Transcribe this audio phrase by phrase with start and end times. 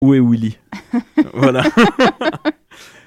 [0.00, 0.56] Où est Willy
[1.34, 1.62] Voilà.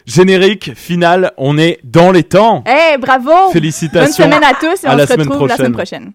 [0.05, 2.63] Générique final, on est dans les temps.
[2.67, 4.25] Eh, bravo Félicitations.
[4.25, 6.11] Bonne semaine à tous et À on la se retrouve la semaine prochaine.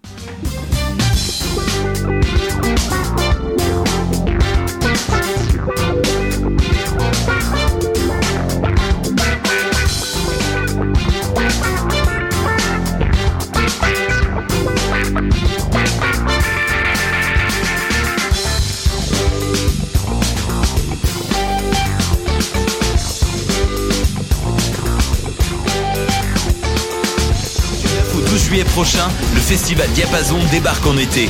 [28.67, 31.29] Prochain, le festival Diapason débarque en été.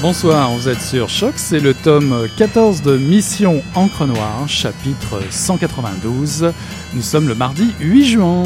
[0.00, 6.52] Bonsoir, vous êtes sur Choc, c'est le tome 14 de Mission Encre Noire, chapitre 192.
[6.94, 8.44] Nous sommes le mardi 8 juin.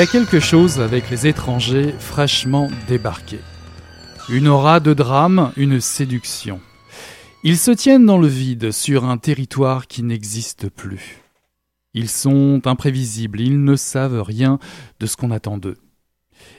[0.00, 3.42] Y a quelque chose avec les étrangers fraîchement débarqués.
[4.30, 6.58] Une aura de drame, une séduction.
[7.44, 11.18] Ils se tiennent dans le vide sur un territoire qui n'existe plus.
[11.92, 14.58] Ils sont imprévisibles, ils ne savent rien
[15.00, 15.76] de ce qu'on attend d'eux.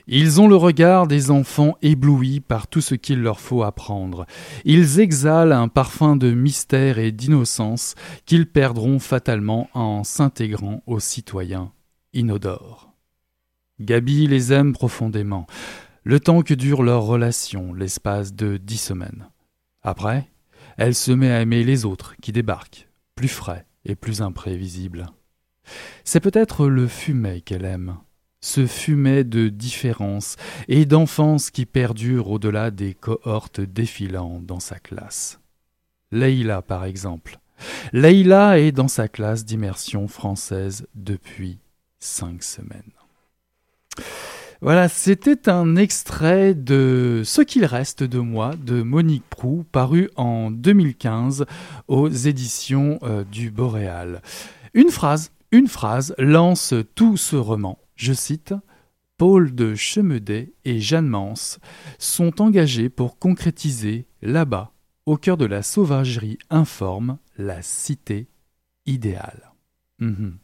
[0.06, 4.24] Ils ont le regard des enfants éblouis par tout ce qu'il leur faut apprendre.
[4.64, 11.72] Ils exhalent un parfum de mystère et d'innocence qu'ils perdront fatalement en s'intégrant aux citoyens
[12.12, 12.91] inodores.
[13.82, 15.46] Gabi les aime profondément,
[16.04, 19.28] le temps que dure leur relation, l'espace de dix semaines.
[19.82, 20.28] Après,
[20.76, 25.06] elle se met à aimer les autres qui débarquent, plus frais et plus imprévisibles.
[26.04, 27.98] C'est peut-être le fumet qu'elle aime,
[28.40, 30.36] ce fumet de différence
[30.68, 35.40] et d'enfance qui perdure au-delà des cohortes défilant dans sa classe.
[36.10, 37.38] Leïla, par exemple.
[37.92, 41.60] Leïla est dans sa classe d'immersion française depuis
[42.00, 42.92] cinq semaines.
[44.62, 50.52] Voilà, c'était un extrait de Ce qu'il reste de moi de Monique Prou, paru en
[50.52, 51.46] 2015
[51.88, 54.22] aux éditions euh, du Boréal.
[54.72, 57.80] Une phrase Une phrase lance tout ce roman.
[57.96, 58.54] Je cite
[59.18, 61.58] Paul de Chemedet et Jeanne Mance
[61.98, 64.70] sont engagés pour concrétiser là-bas,
[65.06, 68.28] au cœur de la sauvagerie informe, la cité
[68.86, 69.54] idéale.
[69.98, 70.38] Mhm.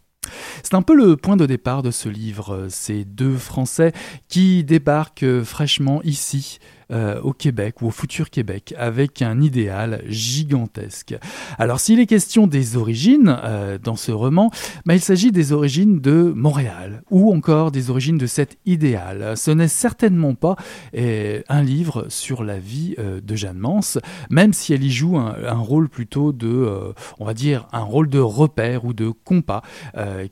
[0.62, 3.92] C'est un peu le point de départ de ce livre, ces deux Français
[4.28, 6.58] qui débarquent fraîchement ici,
[6.90, 11.14] euh, au Québec ou au futur Québec avec un idéal gigantesque.
[11.58, 14.50] Alors s'il est question des origines euh, dans ce roman,
[14.86, 19.36] bah, il s'agit des origines de Montréal ou encore des origines de cet idéal.
[19.36, 20.56] Ce n'est certainement pas
[20.96, 23.98] euh, un livre sur la vie de Jeanne Mance,
[24.30, 28.18] même si elle y joue un, rôle plutôt de, on va dire, un rôle de
[28.18, 29.62] repère ou de compas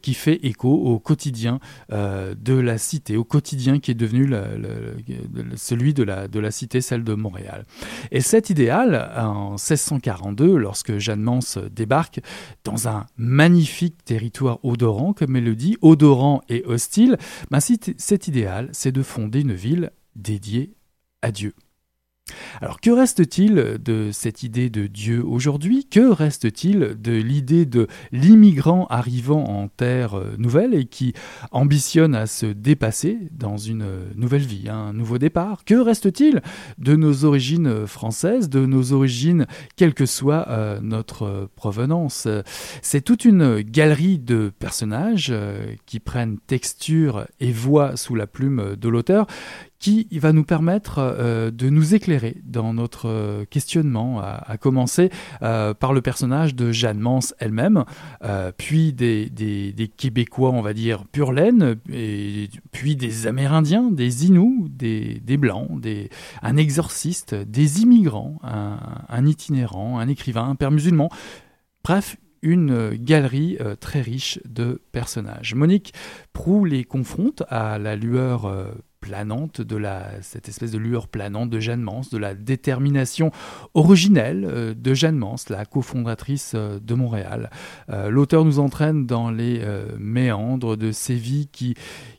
[0.00, 1.60] qui fait écho au quotidien
[1.90, 4.32] de la cité, au quotidien qui est devenu
[5.56, 7.64] celui de la cité, celle de Montréal.
[8.10, 12.20] Et cet idéal, en 1642, lorsque Jeanne Mance débarque
[12.64, 17.16] dans un magnifique territoire odorant, comme elle le dit, odorant et hostile,
[17.50, 20.74] ben cet idéal, c'est de fonder une ville dédiée
[21.22, 21.54] à Dieu.
[22.60, 25.86] Alors que reste-t-il de cette idée de Dieu aujourd'hui?
[25.88, 31.12] Que reste-t-il de l'idée de l'immigrant arrivant en terre euh, nouvelle et qui
[31.52, 35.64] ambitionne à se dépasser dans une euh, nouvelle vie, un nouveau départ?
[35.64, 36.42] Que reste-t-il
[36.78, 39.46] de nos origines françaises, de nos origines,
[39.76, 42.26] quelle que soit euh, notre provenance?
[42.82, 45.32] C'est toute une galerie de personnages
[45.84, 49.26] qui prennent texture et voix sous la plume de l'auteur
[49.78, 55.10] qui va nous permettre euh, de nous éclairer dans notre euh, questionnement, à, commencer
[55.42, 57.84] euh, par le personnage de Jeanne Mance elle-même,
[58.56, 61.76] puis des, Québécois, on va dire, pur laine,
[62.72, 66.10] puis des Amérindiens, des Inuits, des, Blancs, des,
[66.42, 68.78] un exorciste, des immigrants, un,
[69.08, 71.10] un itinérant, un écrivain, un père musulman.
[71.84, 75.54] Bref, une galerie très riche de personnages.
[75.54, 75.92] Monique
[76.32, 78.50] Prou les confronte à la lueur
[79.00, 83.30] planante, de la, cette espèce de lueur planante de Jeanne Mance, de la détermination
[83.74, 87.50] originelle euh, de Jeanne Mance, la cofondatrice euh, de Montréal.
[87.90, 89.62] Euh, l'auteur nous entraîne dans les
[89.98, 91.74] méandres de vies qui,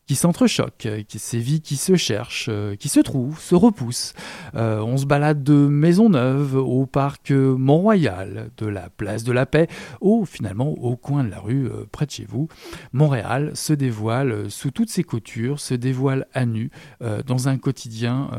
[0.08, 4.14] qui s'entrechoquent, euh, ces vies qui se cherchent, euh, qui se trouvent, se repoussent.
[4.56, 9.68] Euh, on se balade de Maisonneuve au parc Mont-Royal, de la place de la Paix,
[10.00, 12.48] au finalement au coin de la rue près de chez vous.
[12.94, 16.72] Montréal se dévoile sous toutes ses coutures, se dévoile à nu
[17.02, 18.30] dans un quotidien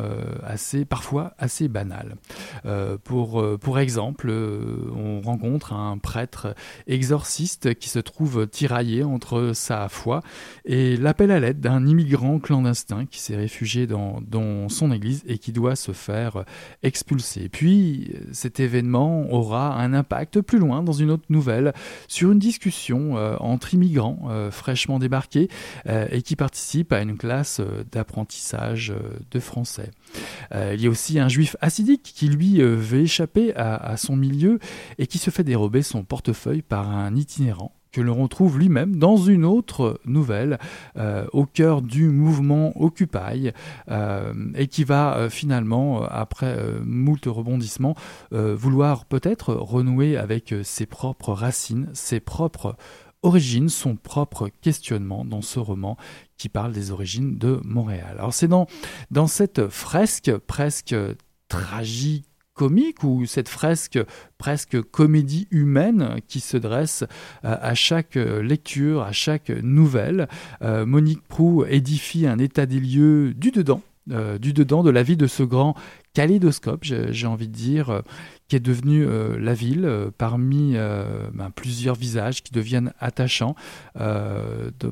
[0.42, 2.16] assez parfois assez banal.
[3.04, 6.54] pour, pour exemple, on rencontre un prêtre
[6.86, 10.22] exorciste qui se trouve tiraillé entre sa foi
[10.64, 14.18] et l'appel à l'aide d'un immigrant clandestin qui s'est réfugié dans,
[14.68, 16.44] son église et qui doit se faire
[16.82, 17.48] expulser.
[17.48, 21.72] Puis cet événement aura un impact plus loin dans une autre nouvelle
[22.06, 25.48] sur une discussion euh, entre immigrants euh, fraîchement débarqués
[25.88, 27.60] euh, et qui participent à une classe
[27.92, 28.92] d'apprentissage
[29.30, 29.90] de français.
[30.52, 34.58] il y a aussi un juif acidique qui lui veut échapper à son milieu
[34.98, 39.16] et qui se fait dérober son portefeuille par un itinérant que l'on retrouve lui-même dans
[39.16, 40.58] une autre nouvelle
[40.96, 43.50] euh, au cœur du mouvement Occupy
[43.90, 47.94] euh, et qui va euh, finalement, après moult rebondissements,
[48.30, 52.76] vouloir peut-être renouer avec ses propres racines, ses propres
[53.22, 55.96] origines, son propre questionnement dans ce roman
[56.36, 58.16] qui parle des origines de Montréal.
[58.18, 58.66] Alors c'est dans,
[59.10, 60.94] dans cette fresque presque
[61.48, 62.26] tragique,
[62.58, 64.00] comique ou cette fresque
[64.36, 67.04] presque comédie humaine qui se dresse
[67.44, 70.28] euh, à chaque lecture, à chaque nouvelle.
[70.62, 75.04] Euh, Monique Prou édifie un état des lieux du dedans, euh, du dedans de la
[75.04, 75.76] vie de ce grand
[76.18, 78.02] kaléidoscope, j'ai envie de dire,
[78.48, 83.54] qui est devenu euh, la ville euh, parmi euh, ben, plusieurs visages qui deviennent attachants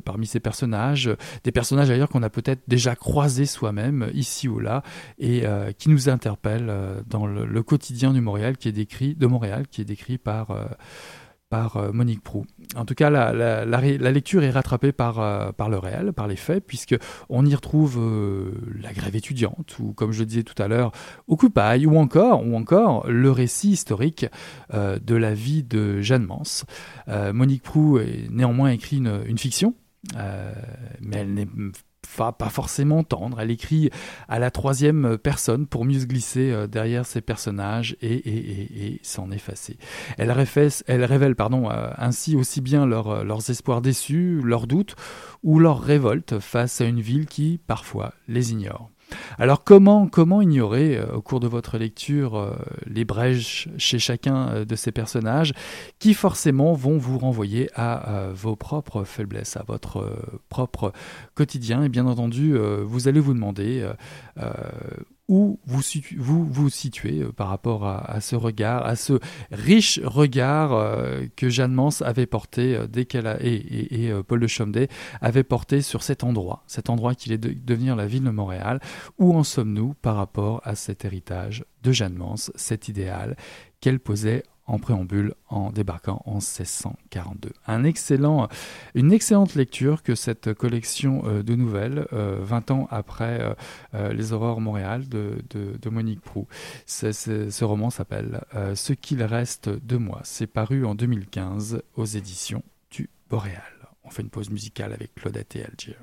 [0.05, 1.11] parmi ces personnages,
[1.43, 4.83] des personnages d'ailleurs qu'on a peut-être déjà croisés soi-même ici ou là
[5.19, 5.45] et
[5.79, 6.73] qui nous interpellent
[7.09, 10.49] dans le, quotidien Montréal qui est décrit de Montréal qui est décrit par
[11.49, 12.45] par euh, Monique Prou.
[12.75, 13.65] En tout cas, la,
[14.11, 16.97] lecture est rattrapée par, euh, par le réel, par les faits, puisque
[17.29, 20.93] on y retrouve euh, la grève étudiante, ou comme je le disais tout à l'heure,
[21.29, 24.27] Occupy, ou encore, ou encore le récit historique
[24.73, 26.65] de la vie de Jeanne Mance.
[27.09, 27.99] Monique Prou
[28.31, 29.75] néanmoins écrit une, une fiction,
[30.15, 31.49] mais elle n'est
[32.07, 33.41] pas forcément tendre.
[33.41, 33.91] Elle écrit
[34.29, 39.77] à la troisième personne pour mieux se glisser euh, derrière ses personnages et, s'en effacer.
[40.19, 44.97] Elle, révèle euh, ainsi aussi bien euh, leurs espoirs déçus, leurs doutes
[45.43, 48.91] ou leur révolte face à une ville qui, parfois, les ignore.
[49.39, 54.93] Alors comment, comment ignorer au cours de votre lecture les brèches chez chacun de ces
[54.93, 55.53] personnages
[55.99, 60.93] qui forcément vont vous renvoyer à vos propres faiblesses, à votre propre
[61.35, 61.83] quotidien?
[61.83, 63.89] Et bien entendu vous allez vous demander
[65.29, 65.83] où vous
[66.17, 69.15] vous, situez euh, par rapport à, ce regard, à ce
[69.51, 74.47] riche regard euh, que Jeanne Mance avait porté euh, dès qu'elle a et, Paul de
[74.47, 74.89] Chomdet
[75.21, 78.81] avait porté sur cet endroit, cet endroit qui est de devenir la ville de Montréal.
[79.19, 83.37] Où en sommes-nous par rapport à cet héritage de Jeanne Mance, cet idéal
[83.81, 87.53] qu'elle posait en préambule en débarquant en 1642.
[87.67, 88.49] Un excellent,
[88.95, 93.55] une excellente lecture que cette collection euh, de nouvelles, 20 euh, ans après
[93.95, 96.47] euh, Les Aurores Montréal de, Monique Prou.
[96.87, 98.43] ce roman s'appelle
[98.75, 100.21] Ce qu'il reste de moi.
[100.25, 103.63] C'est paru en 2015 aux éditions du Boréal.
[104.05, 105.97] On fait une pause musicale avec Claudette et Algiers.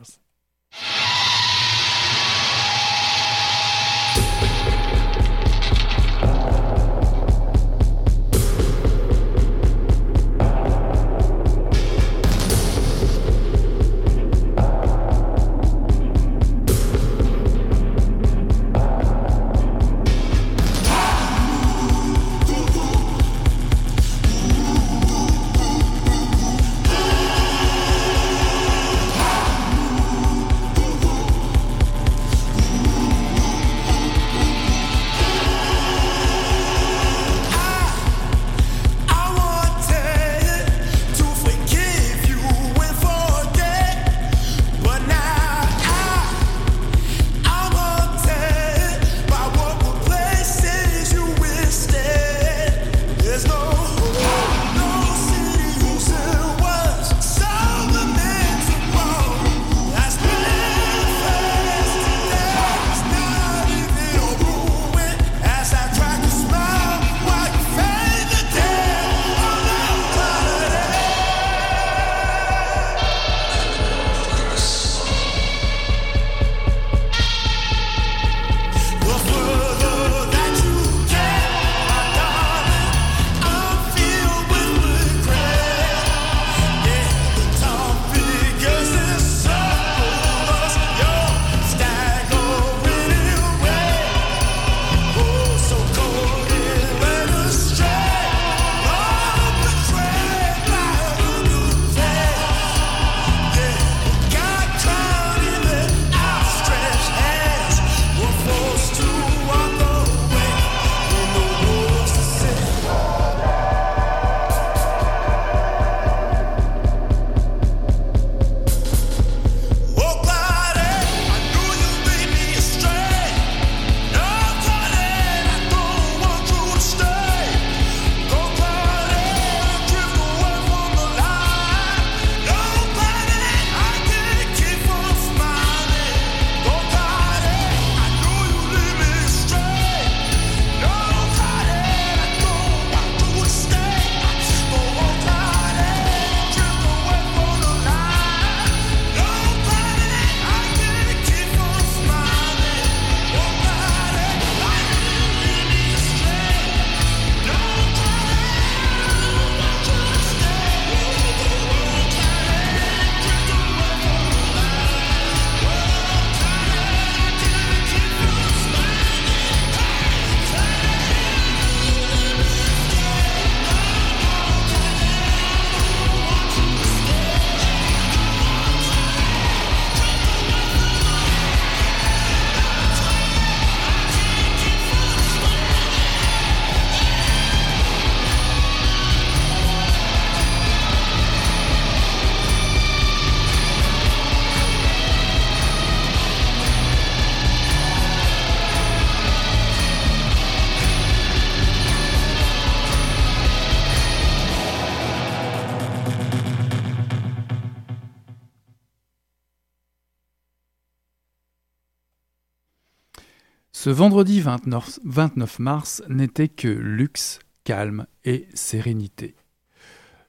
[213.84, 219.36] Ce vendredi 29, mars n'était que luxe, calme et sérénité.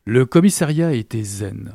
[0.05, 1.73] Le commissariat était zen.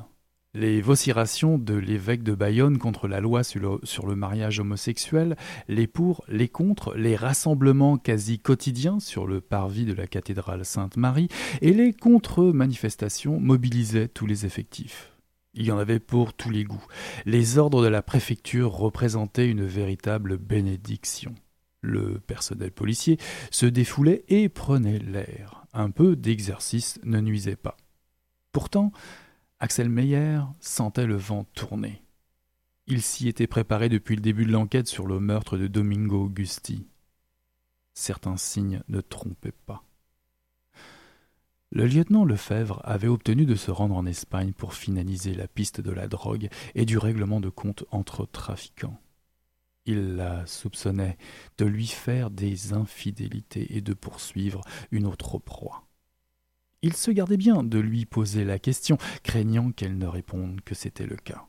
[0.54, 5.38] Les vocirations de l'évêque de Bayonne contre la loi sur le, mariage homosexuel,
[5.70, 11.30] les pour, les contre, les rassemblements quasi quotidiens sur le parvis de la cathédrale Sainte-Marie
[11.62, 15.14] et les contre-manifestations mobilisaient tous les effectifs.
[15.54, 16.86] Il y en avait pour tous les goûts.
[17.26, 21.34] Les ordres de la préfecture représentaient une véritable bénédiction.
[21.82, 23.18] Le personnel policier
[23.52, 25.66] se défoulait et prenait l'air.
[25.74, 27.78] Un peu d'exercice ne nuisait pas.
[28.52, 28.92] Pourtant,
[29.60, 32.02] Axel Meyer sentait le vent tourner.
[32.88, 36.88] Il s'y était préparé depuis le début de l'enquête sur le meurtre de Domingo Augusti.
[37.94, 39.84] Certains signes ne trompaient pas.
[41.72, 45.92] Le lieutenant Lefebvre avait obtenu de se rendre en Espagne pour finaliser la piste de
[45.92, 49.00] la drogue et du règlement de compte entre trafiquants.
[49.86, 51.18] Il la soupçonnait
[51.58, 55.88] de lui faire des infidélités et de poursuivre une autre proie.
[56.82, 61.08] Il se gardait bien de lui poser la question, craignant qu'elle ne réponde que c'était
[61.08, 61.46] le cas.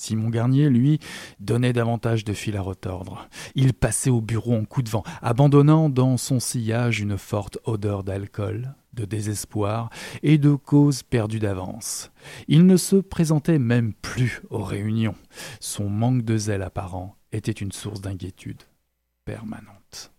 [0.00, 0.98] Simon Garnier, lui,
[1.40, 3.28] donnait davantage de fil à retordre.
[3.54, 8.04] Il passait au bureau en coup de vent, abandonnant dans son sillage une forte odeur
[8.04, 9.90] d'alcool, de désespoir
[10.22, 12.10] et de cause perdue d'avance.
[12.48, 15.14] Il ne se présentait même plus aux réunions.
[15.60, 18.62] Son manque de zèle apparent était une source d'inquiétude
[19.24, 20.12] permanente.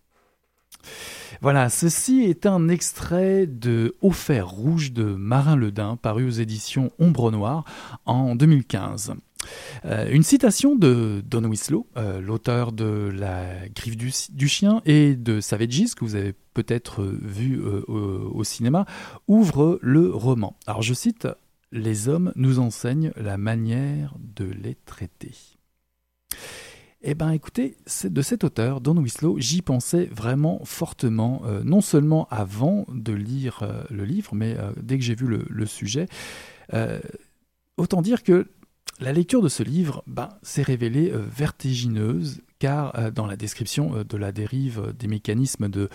[1.42, 6.92] Voilà, ceci est un extrait de Au fer rouge de Marin Ledin, paru aux éditions
[7.00, 7.64] Ombre Noire
[8.06, 9.16] en 2015.
[9.86, 15.40] Euh, une citation de Don Winslow, euh, l'auteur de La griffe du, chien et de
[15.40, 18.86] Savages, que vous avez peut-être vu euh, au, cinéma,
[19.28, 20.58] ouvre le roman.
[20.68, 21.28] Alors je cite
[21.72, 25.36] Les hommes nous enseignent la manière de les traiter.
[27.02, 32.86] Eh bien écoutez, de cet auteur, Don Winslow, j'y pensais vraiment fortement, non seulement avant
[32.90, 36.08] de lire le livre, mais dès que j'ai vu le sujet.
[37.78, 38.50] autant dire que
[39.00, 43.96] la lecture de ce livre ben, s'est révélée euh, vertigineuse car euh, dans la description
[43.96, 45.90] euh, de la dérive des mécanismes de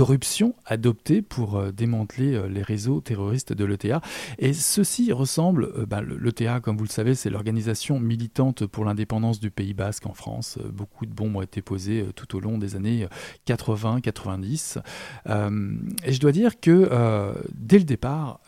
[0.00, 4.00] corruption adoptée pour euh, démanteler euh, les réseaux terroristes de l'ETA.
[4.38, 9.40] Et ceci ressemble, euh, ben, l'ETA, comme vous le savez, c'est l'organisation militante pour l'indépendance
[9.40, 10.58] du Pays basque en France.
[10.72, 13.06] Beaucoup de bombes ont été posées tout au long des années
[13.46, 14.78] 80-90.
[15.28, 16.88] et je dois dire que
[17.54, 18.40] dès le départ,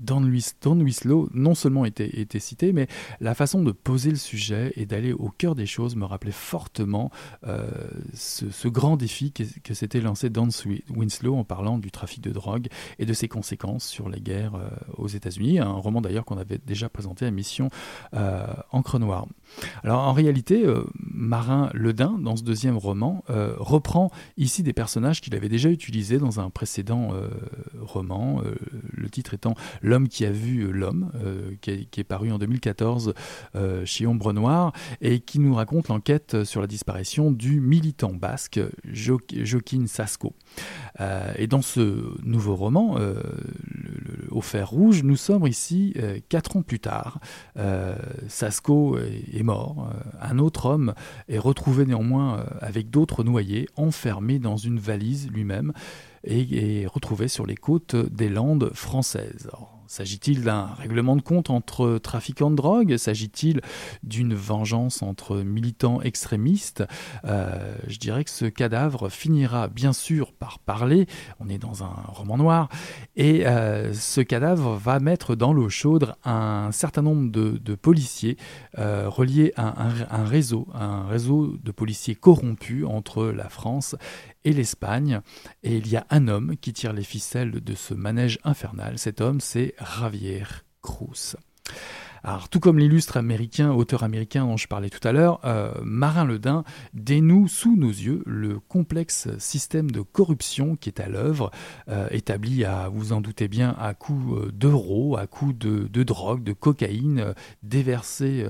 [0.00, 2.88] Don, Winslow non seulement était, cité, mais
[3.20, 7.10] la façon de poser le sujet et d'aller au cœur des choses me rappelait fortement
[8.12, 12.68] ce, grand défi que, s'était lancé Don Winslow en parlant du trafic de drogue
[12.98, 16.58] et de ses conséquences sur les guerres euh, aux États-Unis, un roman d'ailleurs qu'on avait
[16.64, 17.70] déjà présenté à Mission
[18.14, 19.26] euh, Encre Noire.
[19.82, 25.34] Alors en réalité, euh, Marin Ledin, dans ce deuxième roman, reprend ici des personnages qu'il
[25.34, 27.10] avait déjà utilisés dans un précédent
[27.80, 28.42] roman,
[28.92, 31.10] le titre étant L'homme qui a vu l'homme,
[31.60, 33.14] qui, est paru en 2014
[33.84, 39.86] chez Ombre Noire, et qui nous raconte l'enquête sur la disparition du militant basque Joaquin
[39.86, 40.34] Sasco.
[41.00, 43.22] Euh, et dans ce nouveau roman, euh,
[44.30, 47.20] Au fer rouge, nous sommes ici euh, quatre ans plus tard.
[48.28, 49.90] Sasco est, mort.
[50.20, 50.94] un autre homme
[51.28, 55.72] est retrouvé néanmoins avec d'autres noyés, enfermé dans une valise lui-même
[56.24, 59.50] et retrouvé sur les côtes des Landes françaises.
[59.88, 62.98] S'agit-il d'un règlement de compte entre trafiquants de drogue?
[62.98, 63.62] S'agit-il
[64.02, 66.84] d'une vengeance entre militants extrémistes?
[67.24, 71.06] Euh, Je dirais que ce cadavre finira bien sûr par parler.
[71.40, 72.68] On est dans un roman noir.
[73.16, 78.36] Et euh, ce cadavre va mettre dans l'eau chaude un certain nombre de, policiers
[78.78, 83.96] euh, reliés à un, réseau, un réseau de policiers corrompus entre la France
[84.44, 85.20] et l'Espagne.
[85.62, 88.98] Et il y a un homme qui tire les ficelles de ce manège infernal.
[88.98, 90.46] Cet homme, c'est Javier
[90.82, 91.36] Cruz.
[92.24, 96.24] Alors, tout comme l'illustre américain, auteur américain dont je parlais tout à l'heure, euh, Marin
[96.24, 101.50] Ledin dénoue sous nos yeux le complexe système de corruption qui est à l'œuvre,
[101.88, 106.02] euh, établi à, vous en doutez bien, à coups euh, d'euros, à coups de, de,
[106.02, 108.46] drogue, de cocaïne, déversée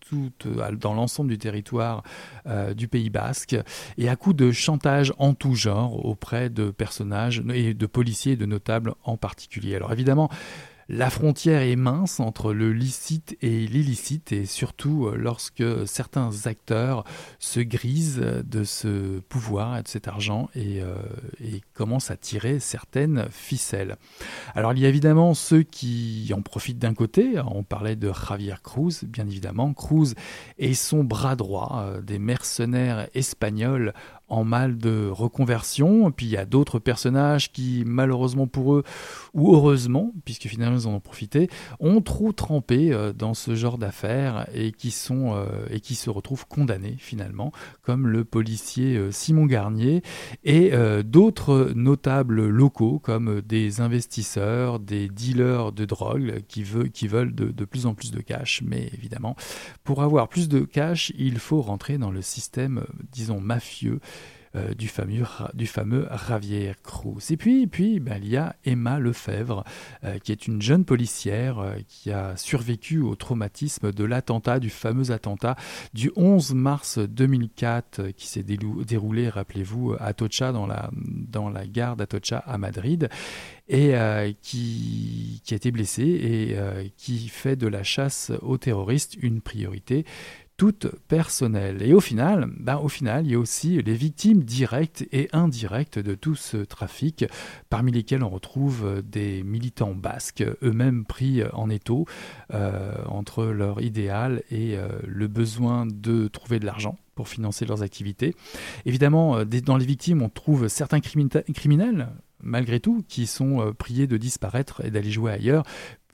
[0.00, 0.32] tout,
[0.80, 2.02] dans l'ensemble du territoire
[2.76, 3.56] du Pays basque,
[3.98, 8.36] et à coups de chantage en tout genre auprès de personnages et de policiers et
[8.36, 9.74] de notables en particulier.
[9.76, 10.30] Alors évidemment,
[10.88, 17.04] la frontière est mince entre le licite et l'illicite et surtout euh, lorsque certains acteurs
[17.38, 20.94] se grisent de ce pouvoir et de cet argent et, euh,
[21.72, 23.96] commencent à tirer certaines ficelles.
[24.54, 28.54] Alors il y a évidemment ceux qui en profitent d'un côté, on parlait de Javier
[28.62, 30.14] Cruz, bien évidemment, Cruz
[30.58, 33.92] est son bras droit euh, des mercenaires espagnols
[34.28, 36.10] en mal de reconversion.
[36.10, 38.84] Puis il y a d'autres personnages qui, malheureusement pour eux,
[39.34, 41.48] ou heureusement, puisque finalement ils en ont profité,
[41.80, 46.46] ont trop trempé euh, dans ce genre d'affaires et qui euh, et qui se retrouvent
[46.46, 50.02] condamnés finalement, comme le policier euh, Simon Garnier
[50.44, 50.72] et
[51.04, 57.94] d'autres notables locaux comme des investisseurs, des dealers de drogue qui, veulent de plus en
[57.94, 58.62] plus de cash.
[58.64, 59.36] Mais évidemment,
[59.84, 64.00] pour avoir plus de cash, il faut rentrer dans le système, disons, mafieux
[64.56, 67.30] euh, du, fameux, du fameux Javier Cruz.
[67.30, 67.66] Et puis,
[67.98, 69.64] ben, il y a Emma Lefebvre,
[70.04, 74.70] euh, qui est une jeune policière euh, qui a survécu au traumatisme de l'attentat, du
[74.70, 75.56] fameux attentat
[75.92, 82.56] du 11 mars 2004, qui s'est déroulé, rappelez-vous, à Atocha, dans la, gare d'Atocha à
[82.56, 83.08] Madrid,
[83.68, 83.94] et
[84.42, 90.04] qui, qui a été blessée et qui fait de la chasse aux terroristes une priorité
[90.56, 91.82] toute personnelle.
[91.82, 95.98] Et au final, ben, au final, il y a aussi les victimes directes et indirectes
[95.98, 97.24] de tout ce trafic,
[97.70, 102.06] parmi lesquels on retrouve des militants basques, eux-mêmes pris en étau
[102.52, 107.82] euh, entre leur idéal et euh, le besoin de trouver de l'argent pour financer leurs
[107.82, 108.34] activités.
[108.84, 112.08] Évidemment, euh, dans les victimes, on trouve certains criminels,
[112.42, 115.64] malgré tout, qui sont priés de disparaître et d'aller jouer ailleurs,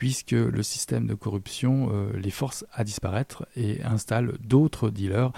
[0.00, 5.30] puisque le système de corruption euh, les force à disparaître et installe d'autres dealers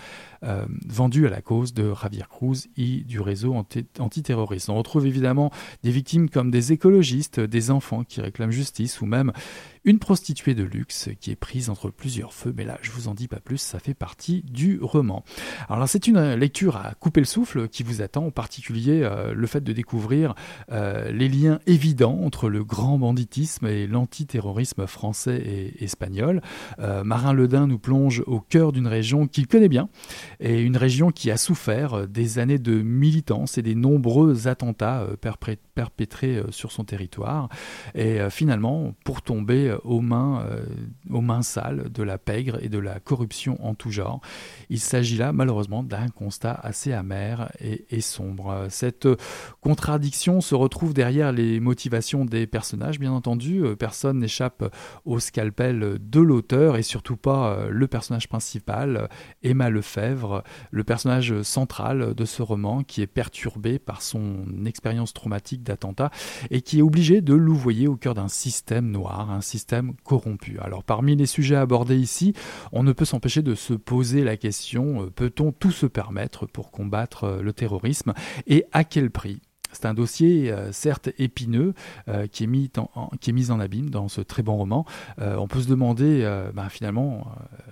[0.44, 3.54] euh, vendus à la cause de Javier Cruz et du réseau
[3.98, 4.68] antiterroriste.
[4.68, 5.50] On retrouve évidemment
[5.82, 9.32] des victimes comme des écologistes, des enfants qui réclament justice ou même
[9.84, 13.14] une prostituée de luxe qui est prise entre plusieurs feux, mais là je vous en
[13.14, 15.24] dis pas plus, ça fait partie du roman.
[15.68, 19.46] Alors c'est une lecture à couper le souffle qui vous attend, en particulier euh, le
[19.48, 20.34] fait de découvrir
[20.70, 26.40] les liens évidents entre le grand banditisme et l'antiterrorisme français et espagnol.
[26.78, 29.88] Euh, Marin Ledin nous plonge au cœur d'une région qu'il connaît bien,
[30.42, 35.16] et une région qui a souffert des années de militance et des nombreux attentats euh,
[35.74, 37.48] perpétrés euh, sur son territoire,
[37.94, 40.44] et finalement pour tomber aux mains,
[41.10, 44.20] aux mains sales de la pègre et de la corruption en tout genre.
[44.68, 48.66] Il s'agit là malheureusement d'un constat assez amer et, et sombre.
[48.68, 49.08] Cette
[49.60, 53.62] contradiction se retrouve derrière les motivations des personnages, bien entendu.
[53.78, 54.64] Personne n'échappe
[55.04, 59.08] au scalpel de l'auteur et surtout pas euh, le personnage principal,
[59.42, 60.31] Emma Lefebvre,
[60.70, 66.10] le personnage central de ce roman qui est perturbé par son expérience traumatique d'attentat
[66.50, 70.58] et qui est obligé de louvoyer au cœur d'un système noir, un système corrompu.
[70.60, 72.34] Alors parmi les sujets abordés ici,
[72.72, 76.70] on ne peut s'empêcher de se poser la question, euh, peut-on tout se permettre pour
[76.70, 78.14] combattre euh, le terrorisme
[78.46, 79.40] et à quel prix?
[79.72, 81.74] C'est un dossier euh, certes épineux
[82.08, 84.84] euh, qui, est mis en, abîme dans ce très bon roman.
[85.20, 86.02] Euh, on peut se demander
[86.54, 87.26] ben, finalement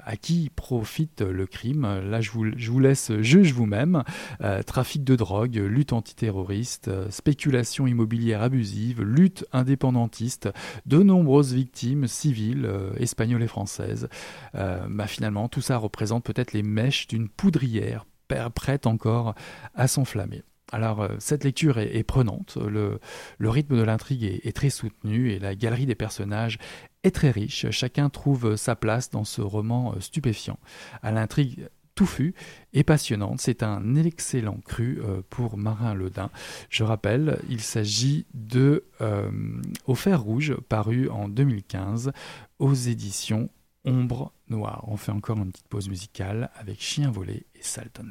[0.04, 1.82] à qui profite le crime?
[1.82, 4.02] Là, je vous, je vous laisse juge vous-même.
[4.66, 10.48] trafic de drogue, lutte antiterroriste, spéculation immobilière abusive, lutte indépendantiste,
[10.86, 14.08] de nombreuses victimes civiles, espagnoles et françaises.
[14.54, 18.06] Ben, finalement, tout ça représente peut-être les mèches d'une poudrière
[18.54, 19.34] prête encore
[19.74, 20.42] à s'enflammer.
[20.72, 23.00] Alors, euh, cette lecture est, prenante, le,
[23.40, 26.58] rythme de l'intrigue est, très soutenu et la galerie des personnages
[27.02, 27.70] est très riche.
[27.70, 30.58] Chacun trouve sa place dans ce roman euh, stupéfiant.
[31.02, 32.34] À l'intrigue touffue
[32.72, 36.30] et passionnante, c'est un excellent cru euh, pour Marin Ledin.
[36.70, 38.84] Je rappelle, il s'agit de
[39.86, 42.12] Au fer rouge, paru en 2015
[42.58, 43.50] aux éditions
[43.84, 44.84] Ombre Noire.
[44.88, 48.10] On fait encore une petite pause musicale avec Chien volé et Salton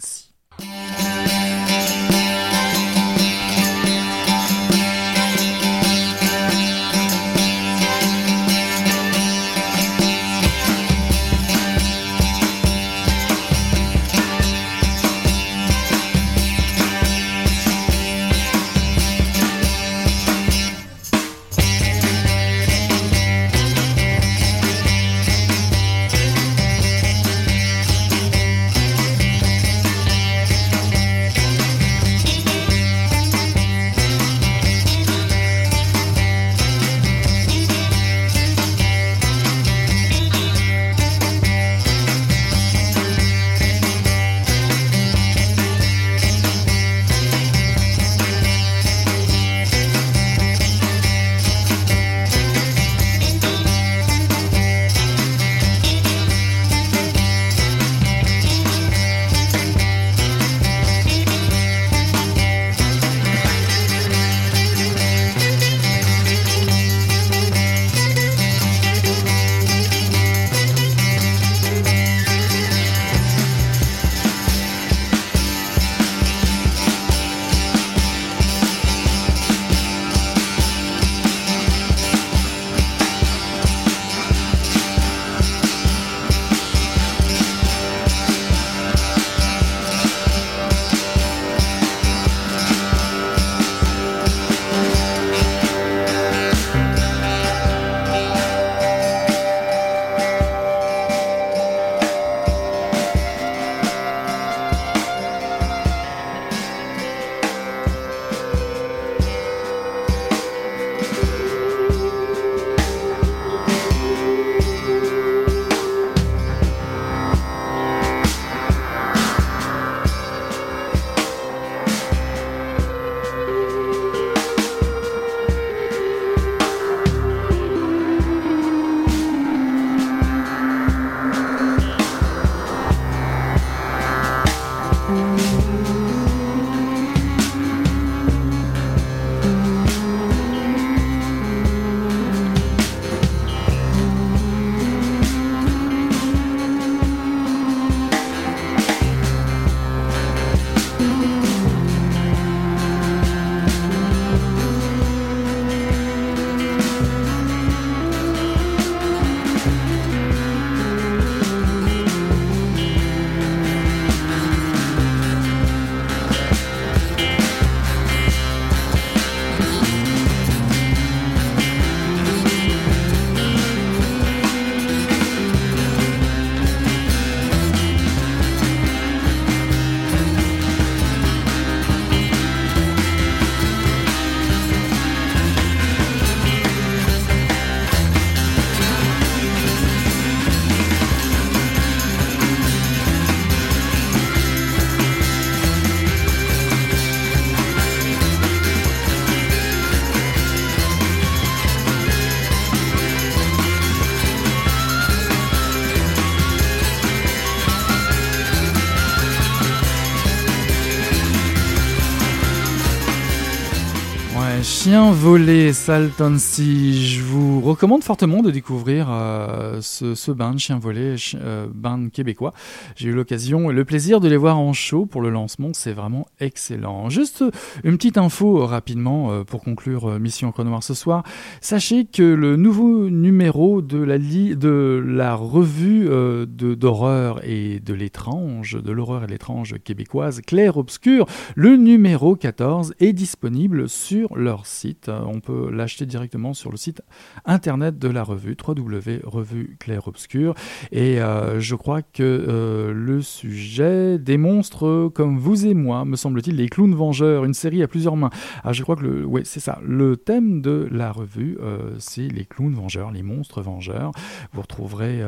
[215.09, 215.19] Sea.
[215.19, 217.03] Chien volé, Saltonsi.
[217.03, 222.53] Je vous recommande fortement de découvrir euh, ce, ce band, Chien volé, euh, band québécois.
[222.95, 225.69] J'ai eu l'occasion et le plaisir de les voir en show pour le lancement.
[225.73, 227.09] C'est vraiment excellent.
[227.09, 227.43] Juste
[227.83, 231.23] une petite info rapidement euh, pour conclure Mission Encre Noir ce soir.
[231.59, 236.07] Sachez que le nouveau numéro de la, de la revue
[236.47, 243.13] d'horreur et de l'étrange, de l'horreur et l'étrange québécoise, Claire Obscure, le numéro 14 est
[243.13, 244.98] disponible sur leur site.
[245.07, 247.01] Euh, on peut l'acheter directement sur le site
[247.45, 250.53] internet de la revue, www.revue Claire Obscure.
[250.91, 256.55] Et euh, je crois que euh, le sujet démontre, comme vous et moi, me semble-t-il,
[256.55, 258.29] les clowns vengeurs, une série à plusieurs mains.
[258.63, 259.79] Ah, je crois que le, c'est ça.
[259.85, 261.57] Le thème de la revue,
[261.99, 264.11] c'est les clowns vengeurs, les monstres vengeurs.
[264.53, 265.21] Vous retrouverez,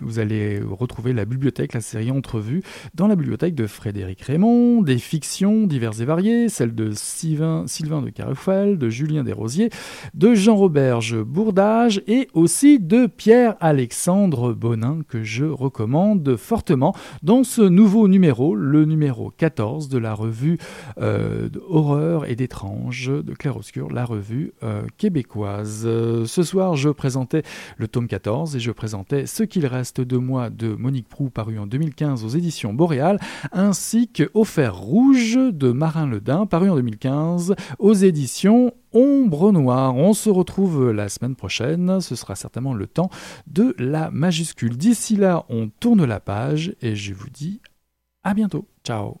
[0.00, 2.62] vous allez retrouver la bibliothèque, la série entrevue,
[2.94, 8.02] dans la bibliothèque de Frédéric Raymond, des fictions diverses et variées, celles de Sylvain, Sylvain
[8.02, 8.10] de
[8.76, 9.70] de Julien Desrosiers,
[10.14, 18.08] de Jean-Roberge Bourdage et aussi de Pierre-Alexandre Bonin que je recommande fortement dans ce nouveau
[18.08, 20.58] numéro, le numéro 14 de la revue
[20.98, 25.82] euh, Horreur et d'étrange de Clair-Obscur, la revue euh, québécoise.
[25.82, 27.42] ce soir, je présentais
[27.76, 31.58] le tome 14 et je présentais Ce qu'il reste de moi de Monique Prou paru
[31.58, 33.18] en 2015 aux éditions Boréal,
[33.52, 39.94] ainsi que Au fer rouge de Marin Ledin paru en 2015 aux éditions Ombre Noire.
[39.96, 42.00] On se retrouve la semaine prochaine.
[42.00, 43.10] Ce sera certainement le temps
[43.46, 44.76] de la majuscule.
[44.76, 47.60] D'ici là, on tourne la page et je vous dis
[48.22, 48.66] à bientôt.
[48.84, 49.20] Ciao.